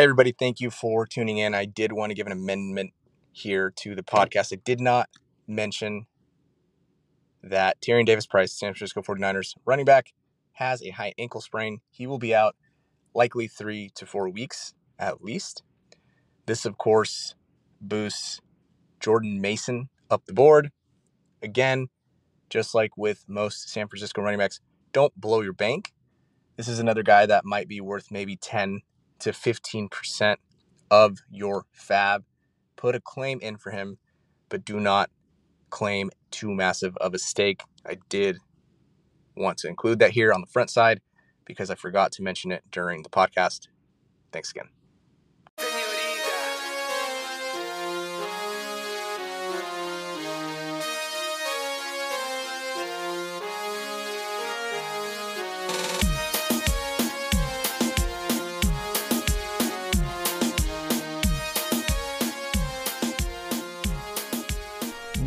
[0.00, 0.32] Hey, everybody.
[0.32, 1.54] Thank you for tuning in.
[1.54, 2.94] I did want to give an amendment
[3.32, 4.50] here to the podcast.
[4.50, 5.10] I did not
[5.46, 6.06] mention
[7.42, 10.14] that Tyrion Davis Price, San Francisco 49ers running back,
[10.52, 11.80] has a high ankle sprain.
[11.90, 12.56] He will be out
[13.12, 15.64] likely three to four weeks at least.
[16.46, 17.34] This, of course,
[17.78, 18.40] boosts
[19.00, 20.70] Jordan Mason up the board.
[21.42, 21.88] Again,
[22.48, 24.60] just like with most San Francisco running backs,
[24.92, 25.92] don't blow your bank.
[26.56, 28.80] This is another guy that might be worth maybe 10
[29.20, 30.36] to 15%
[30.90, 32.24] of your fab.
[32.76, 33.98] Put a claim in for him,
[34.48, 35.10] but do not
[35.70, 37.62] claim too massive of a stake.
[37.86, 38.38] I did
[39.36, 41.00] want to include that here on the front side
[41.44, 43.68] because I forgot to mention it during the podcast.
[44.32, 44.79] Thanks again.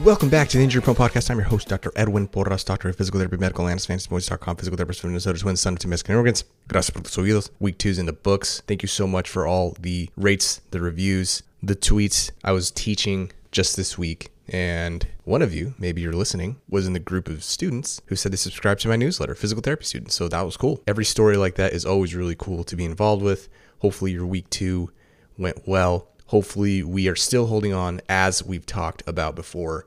[0.03, 1.31] Welcome back to the Injury Prone Podcast.
[1.31, 1.89] I'm your host, Dr.
[1.95, 5.73] Edwin Porras, doctor of physical therapy, medical analyst, fantasypoints.com, physical therapist from Minnesota Twins, son
[5.73, 6.43] of two Mexican organs.
[6.67, 7.51] Gracias por tus oídos.
[7.61, 8.61] Week two's in the books.
[8.67, 12.31] Thank you so much for all the rates, the reviews, the tweets.
[12.43, 16.91] I was teaching just this week, and one of you, maybe you're listening, was in
[16.91, 20.15] the group of students who said they subscribed to my newsletter, physical therapy students.
[20.15, 20.83] So that was cool.
[20.85, 23.47] Every story like that is always really cool to be involved with.
[23.79, 24.91] Hopefully, your week two
[25.37, 26.09] went well.
[26.25, 29.85] Hopefully, we are still holding on as we've talked about before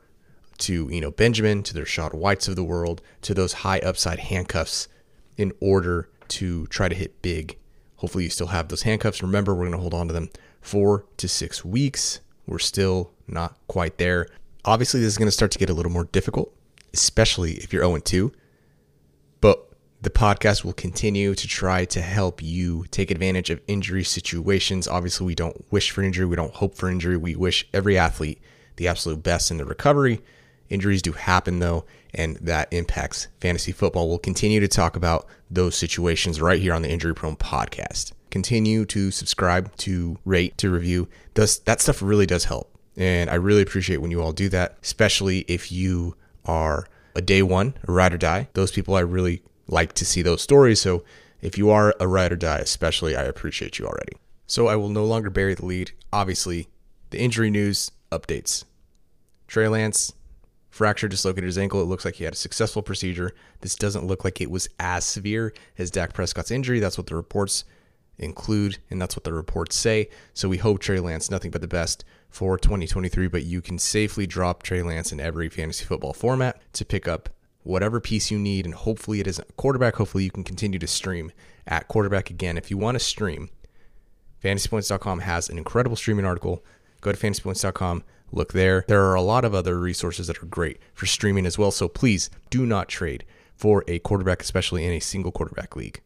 [0.56, 4.88] to Eno Benjamin, to the Rachaad Whites of the world, to those high upside handcuffs
[5.36, 7.58] in order to try to hit big.
[7.96, 9.22] Hopefully, you still have those handcuffs.
[9.22, 12.20] Remember, we're going to hold on to them four to six weeks.
[12.46, 14.28] We're still not quite there.
[14.64, 16.52] Obviously, this is going to start to get a little more difficult,
[16.92, 18.32] especially if you're 0 2.
[19.40, 19.70] But
[20.02, 24.86] the podcast will continue to try to help you take advantage of injury situations.
[24.86, 27.16] Obviously, we don't wish for injury, we don't hope for injury.
[27.16, 28.40] We wish every athlete
[28.76, 30.20] the absolute best in the recovery
[30.68, 31.84] Injuries do happen though,
[32.14, 34.08] and that impacts fantasy football.
[34.08, 38.12] We'll continue to talk about those situations right here on the Injury Prone podcast.
[38.30, 41.08] Continue to subscribe, to rate, to review.
[41.34, 42.72] Does that stuff really does help.
[42.96, 47.42] And I really appreciate when you all do that, especially if you are a day
[47.42, 48.48] one, a ride or die.
[48.54, 50.80] Those people I really like to see those stories.
[50.80, 51.04] So
[51.40, 54.14] if you are a ride or die, especially, I appreciate you already.
[54.46, 55.92] So I will no longer bury the lead.
[56.12, 56.68] Obviously,
[57.10, 58.64] the injury news updates.
[59.46, 60.12] Trey Lance
[60.76, 61.80] fracture dislocated his ankle.
[61.80, 63.32] It looks like he had a successful procedure.
[63.62, 66.80] This doesn't look like it was as severe as Dak Prescott's injury.
[66.80, 67.64] That's what the reports
[68.18, 70.10] include, and that's what the reports say.
[70.34, 74.26] So we hope Trey Lance nothing but the best for 2023, but you can safely
[74.26, 77.30] drop Trey Lance in every fantasy football format to pick up
[77.62, 79.96] whatever piece you need, and hopefully it isn't quarterback.
[79.96, 81.32] Hopefully you can continue to stream
[81.66, 82.58] at quarterback again.
[82.58, 83.48] If you want to stream,
[84.44, 86.62] fantasypoints.com has an incredible streaming article.
[87.00, 88.02] Go to fantasypoints.com
[88.32, 88.84] look there.
[88.88, 91.70] There are a lot of other resources that are great for streaming as well.
[91.70, 93.24] So please do not trade
[93.54, 96.00] for a quarterback, especially in a single quarterback league.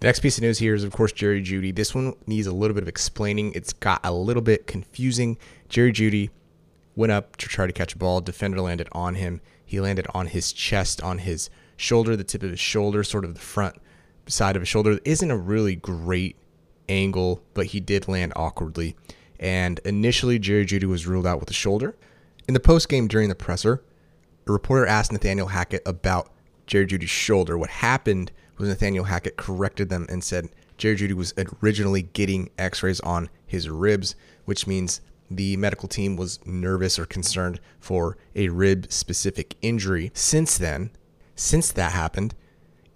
[0.00, 1.74] The next piece of news here is, of course, Jerry Jeudy.
[1.74, 3.52] This one needs a little bit of explaining.
[3.54, 5.38] It's got a little bit confusing.
[5.68, 6.30] Jerry Jeudy
[6.96, 8.20] went up to try to catch a ball.
[8.20, 9.40] Defender landed on him.
[9.64, 13.34] He landed on his chest, on his shoulder, the tip of his shoulder, sort of
[13.34, 13.76] the front
[14.26, 14.92] side of his shoulder.
[14.92, 16.36] It isn't a really great
[16.92, 18.96] angle, but he did land awkwardly
[19.42, 21.96] and initially Jerry Jeudy was ruled out with a shoulder.
[22.46, 23.82] In the post game during the presser,
[24.46, 26.30] a reporter asked Nathaniel Hackett about
[26.68, 27.58] Jerry Jeudy's shoulder.
[27.58, 30.48] What happened was Nathaniel Hackett corrected them and said
[30.78, 34.14] Jerry Jeudy was originally getting x rays on his ribs,
[34.44, 40.12] which means the medical team was nervous or concerned for a rib specific injury.
[40.14, 40.90] Since then,
[41.34, 42.36] since that happened,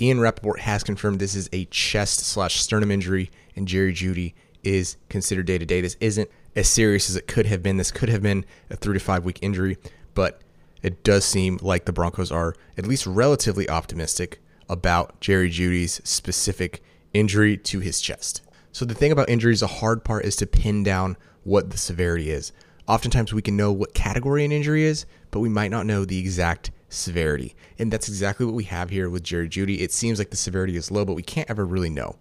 [0.00, 4.96] Ian Rapoport has confirmed this is a chest slash sternum injury, and Jerry Jeudy is
[5.08, 5.80] considered day to day.
[5.80, 7.76] This isn't as serious as it could have been.
[7.76, 9.78] This could have been a three to five week injury,
[10.14, 10.42] but
[10.82, 16.82] it does seem like the Broncos are at least relatively optimistic about Jerry Jeudy's specific
[17.14, 18.42] injury to his chest.
[18.72, 22.30] So the thing about injuries, the hard part is to pin down what the severity
[22.30, 22.52] is.
[22.86, 26.18] Oftentimes we can know what category an injury is, but we might not know the
[26.18, 27.54] exact severity.
[27.78, 29.80] And that's exactly what we have here with Jerry Jeudy.
[29.80, 32.16] It seems like the severity is low, but we can't ever really know.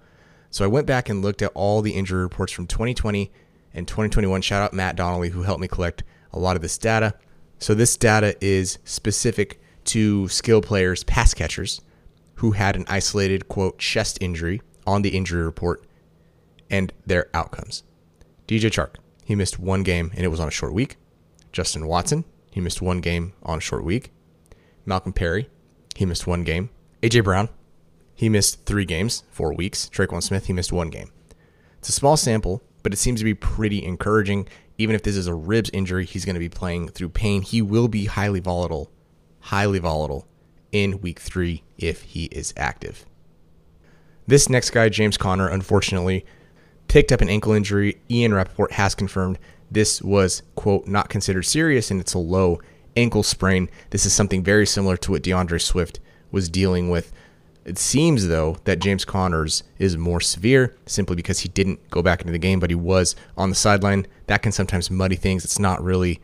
[0.49, 3.31] So I went back and looked at all the injury reports from 2020
[3.73, 4.41] and 2021.
[4.41, 7.13] Shout out Matt Donnelly, who helped me collect a lot of this data.
[7.59, 11.81] So this data is specific to skill players, pass catchers,
[12.35, 15.85] who had an isolated, quote, chest injury on the injury report
[16.69, 17.83] and their outcomes.
[18.47, 20.97] DJ Chark, he missed one game and it was on a short week.
[21.51, 24.11] Justin Watson, he missed one game on a short week.
[24.85, 25.49] Malcolm Perry,
[25.95, 26.69] he missed one game.
[27.01, 27.49] AJ Brown,
[28.13, 29.89] he missed three games, four weeks.
[29.89, 31.11] Tre'Quan Smith, he missed one game.
[31.79, 34.47] It's a small sample, but it seems to be pretty encouraging.
[34.77, 37.41] Even if this is a ribs injury, he's going to be playing through pain.
[37.41, 38.91] He will be highly volatile,
[39.39, 40.27] highly volatile
[40.71, 43.05] in week three if he is active.
[44.27, 46.25] This next guy, James Conner, unfortunately
[46.87, 48.01] picked up an ankle injury.
[48.09, 49.39] Ian Rapoport has confirmed
[49.69, 52.59] this was, quote, not considered serious and it's a low
[52.95, 53.69] ankle sprain.
[53.89, 55.99] This is something very similar to what D'Andre Swift
[56.31, 57.11] was dealing with.
[57.65, 62.21] It seems, though, that James Conner's is more severe simply because he didn't go back
[62.21, 64.05] into the game, but he was on the sideline.
[64.27, 65.43] That can sometimes muddy things.
[65.43, 66.21] It's not really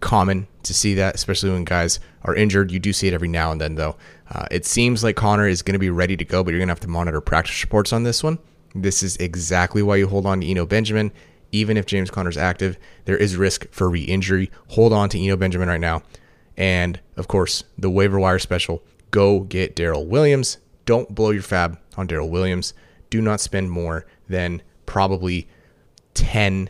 [0.00, 2.70] common to see that, especially when guys are injured.
[2.70, 3.96] You do see it every now and then, though.
[4.30, 6.68] Uh, it seems like Conner is going to be ready to go, but you're going
[6.68, 8.38] to have to monitor practice reports on this one.
[8.74, 11.12] This is exactly why you hold on to Eno Benjamin.
[11.50, 14.50] Even if James Conner's active, there is risk for re injury.
[14.68, 16.02] Hold on to Eno Benjamin right now.
[16.56, 20.58] And of course, the waiver wire special go get Darrel Williams.
[20.84, 22.74] Don't blow your fab on Darrel Williams.
[23.10, 25.48] Do not spend more than probably
[26.14, 26.68] 10%,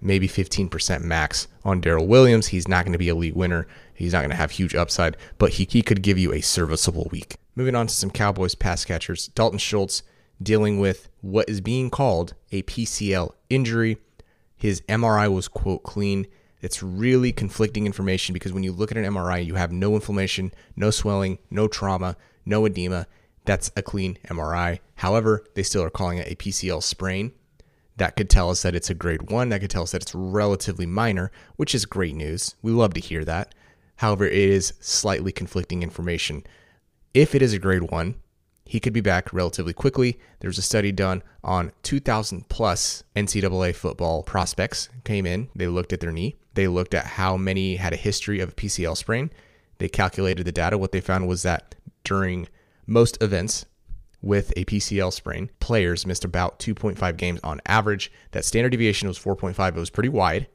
[0.00, 2.48] maybe 15% max on Darrel Williams.
[2.48, 3.66] He's not going to be a league winner.
[3.94, 7.08] He's not going to have huge upside, but he, he could give you a serviceable
[7.10, 7.36] week.
[7.56, 9.28] Moving on to some Cowboys pass catchers.
[9.28, 10.02] Dalton Schultz
[10.42, 13.98] dealing with what is being called a PCL injury.
[14.56, 16.26] His MRI was, quote, clean.
[16.60, 20.52] It's really conflicting information because when you look at an MRI, you have no inflammation,
[20.76, 23.06] no swelling, no trauma, no edema.
[23.44, 24.80] That's a clean MRI.
[24.96, 27.32] However, they still are calling it a PCL sprain.
[27.96, 29.48] That could tell us that it's a grade one.
[29.48, 32.54] That could tell us that it's relatively minor, which is great news.
[32.62, 33.54] We love to hear that.
[33.96, 36.44] However, it is slightly conflicting information.
[37.14, 38.14] If it is a grade one,
[38.68, 40.18] he could be back relatively quickly.
[40.40, 45.48] There's a study done on 2,000 plus NCAA football prospects came in.
[45.56, 46.36] They looked at their knee.
[46.52, 49.30] They looked at how many had a history of a PCL sprain.
[49.78, 50.76] They calculated the data.
[50.76, 52.46] What they found was that during
[52.86, 53.64] most events
[54.20, 58.12] with a PCL sprain, players missed about 2.5 games on average.
[58.32, 59.68] That standard deviation was 4.5.
[59.68, 60.46] It was pretty wide.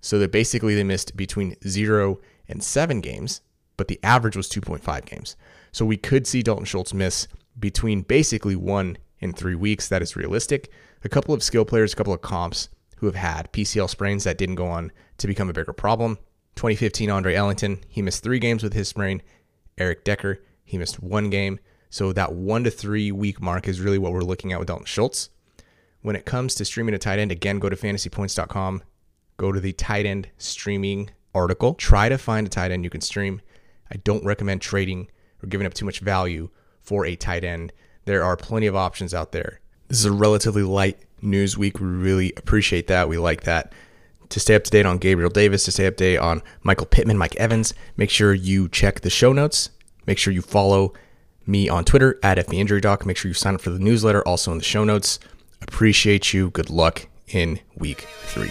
[0.00, 2.18] So that basically they missed between zero
[2.48, 3.42] and seven games,
[3.76, 5.36] but the average was 2.5 games.
[5.70, 7.28] So we could see Dalton Schultz miss
[7.58, 9.88] between basically one and three weeks.
[9.88, 10.70] That is realistic.
[11.04, 14.38] A couple of skill players, a couple of comps who have had PCL sprains that
[14.38, 16.18] didn't go on to become a bigger problem.
[16.56, 19.22] 2015 Andre Ellington, he missed three games with his sprain.
[19.76, 21.60] Eric Decker, he missed one game.
[21.90, 24.86] So that one to three week mark is really what we're looking at with Dalton
[24.86, 25.30] Schultz.
[26.02, 28.82] When it comes to streaming a tight end, again, go to fantasypoints.com,
[29.36, 31.74] go to the tight end streaming article.
[31.74, 33.40] Try to find a tight end you can stream.
[33.90, 35.08] I don't recommend trading
[35.42, 36.50] or giving up too much value
[36.88, 37.70] for a tight end.
[38.06, 39.60] There are plenty of options out there.
[39.88, 41.80] This is a relatively light news week.
[41.80, 43.10] We really appreciate that.
[43.10, 43.74] We like that.
[44.30, 46.86] To stay up to date on Gabriel Davis, to stay up to date on Michael
[46.86, 49.68] Pittman, Mike Evans, make sure you check the show notes.
[50.06, 50.94] Make sure you follow
[51.46, 53.04] me on Twitter at FBInjuryDoc.
[53.04, 55.18] Make sure you sign up for the newsletter, also in the show notes.
[55.60, 56.48] Appreciate you.
[56.48, 58.50] Good luck in week three.